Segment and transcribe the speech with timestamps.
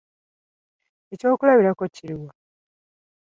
[1.13, 2.31] Ekyokulabirako kiri wa?